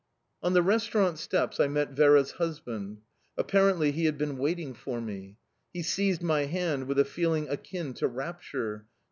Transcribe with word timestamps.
On 0.41 0.53
the 0.53 0.63
restaurant 0.63 1.19
steps 1.19 1.59
I 1.59 1.67
met 1.67 1.91
Vera's 1.91 2.31
husband. 2.31 3.01
Apparently 3.37 3.91
he 3.91 4.05
had 4.05 4.17
been 4.17 4.39
waiting 4.39 4.73
for 4.73 4.99
me. 4.99 5.37
He 5.73 5.83
seized 5.83 6.23
my 6.23 6.45
hand 6.45 6.87
with 6.87 6.97
a 6.97 7.05
feeling 7.05 7.47
akin 7.47 7.93
to 7.93 8.07
rapture. 8.07 8.87